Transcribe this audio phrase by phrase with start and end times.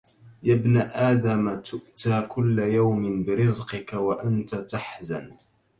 [0.43, 5.31] يَا ابْنَ آدَمَ تُؤْتَى كُلَّ يَوْمٍ بِرِزْقِك وَأَنْتَ تَحْزَنُ